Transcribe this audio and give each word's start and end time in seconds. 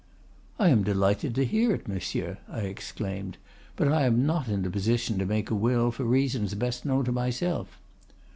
"'I 0.57 0.69
am 0.69 0.83
delighted 0.83 1.35
to 1.35 1.45
hear 1.45 1.75
it, 1.75 1.87
monsieur,' 1.87 2.39
I 2.49 2.61
exclaimed. 2.61 3.37
'But 3.75 3.89
I 3.89 4.07
am 4.07 4.25
not 4.25 4.47
in 4.49 4.65
a 4.65 4.69
position 4.71 5.19
to 5.19 5.27
make 5.27 5.51
a 5.51 5.55
will 5.55 5.91
for 5.91 6.05
reasons 6.05 6.55
best 6.55 6.85
known 6.85 7.05
to 7.05 7.11
myself. 7.11 7.77